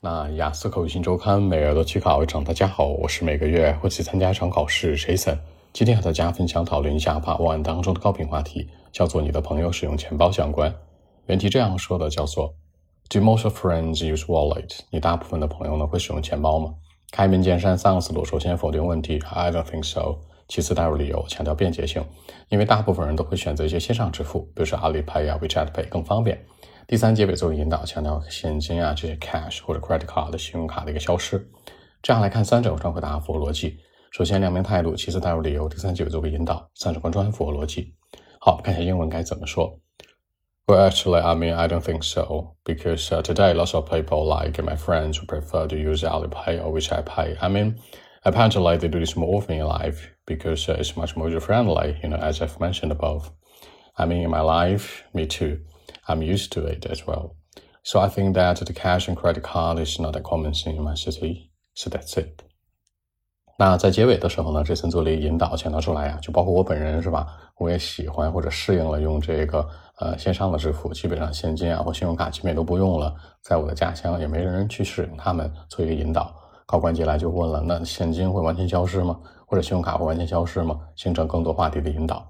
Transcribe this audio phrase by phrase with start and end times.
[0.00, 2.44] 那雅思口语新周刊每月都去考一场。
[2.44, 5.36] 大家好，我是每个月会去参加一场考试，Jason。
[5.72, 10.72] 今天和大家分享讨论一下 Part 1当中的高频话题，叫做你的朋友使用钱包相关。
[11.26, 12.54] 原题这样说的，叫做
[13.08, 14.78] Do most friends use wallet？
[14.90, 16.72] 你大部分的朋友呢会使用钱包吗？
[17.10, 20.18] 开门见山三个思路：首先否定问题，I don't think so。
[20.46, 22.04] 其次带入理由，强调便捷性，
[22.50, 26.40] 因为大部分人都会选择一些线上支付，比如说阿里 Pay 啊、WeChat Pay 更方便。
[26.87, 31.49] 第三结尾作为引导，强调现金啊这些 cash 或者 credit card 的信用卡的一个消失。
[32.01, 33.79] 这样来看，三者贯回答符合逻辑。
[34.11, 37.95] 首先两面态度，其次带入理由，第三结尾作为引导，三者贯穿符合逻辑。
[38.39, 39.79] 好，看一下英文该怎么说。
[40.65, 44.77] Well, actually, I mean, I don't think so because uh, today lots of people, like my
[44.77, 47.37] friends, prefer to use Alipay or WeChat Pay.
[47.39, 47.75] I mean,
[48.23, 51.97] apparently they do this more often in life because uh, it's much more user friendly.
[52.01, 53.31] You know, as I've mentioned above.
[53.97, 55.59] I mean, in my life, me too.
[56.08, 57.34] I'm used to it as well.
[57.84, 60.82] So I think that the cash and credit card is not a common thing in
[60.82, 61.50] my city.
[61.74, 62.42] So that's it.
[63.60, 67.26] 那在结尾的时候呢，这森做了一个引导，强调出来呀，就包括我本人是吧？
[67.56, 73.14] 我也喜欢或者适应了用这个呃线上的支付，基本上现金啊或信用卡基本都不用了。
[73.42, 76.34] 在我的家乡也没人去使用它们，做一个引导。
[76.66, 79.18] 高官进来就问了，那现金会完全消失吗？
[79.46, 80.78] 或者信用卡会完全消失吗？
[80.94, 82.24] 形成更多话题的引导。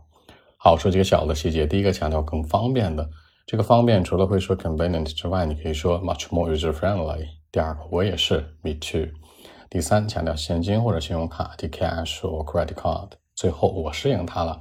[0.57, 1.67] 好，说几个小的细节。
[1.67, 3.07] 第一个强调更方便的。
[3.49, 7.25] 这个方便除了会说 convenient 之外，你可以说 much more user friendly。
[7.51, 9.09] 第二个，我也是，me too。
[9.71, 13.13] 第三，强调现金或者信用卡，the cash or credit card。
[13.35, 14.61] 最后，我适应它了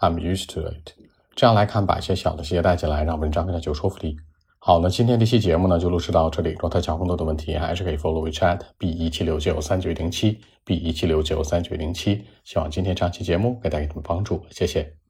[0.00, 0.94] ，I'm used to it。
[1.36, 4.16] 这样来看，把一些小的细节带进来，让文章更加具有说服力。
[4.58, 6.50] 好，那今天这期节目呢，就录制到这里。
[6.50, 12.24] 如果大家有更多的问题，还是可以 follow WeChat b 一七六九三九零七 b 一七六九三九零七。
[12.42, 15.03] 希望今天这期节目给大家什么帮助，谢谢。